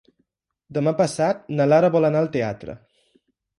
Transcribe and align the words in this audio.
Demà 0.77 0.93
passat 1.01 1.45
na 1.59 1.69
Lara 1.73 1.93
vol 1.99 2.11
anar 2.11 2.25
al 2.25 2.33
teatre. 2.39 2.79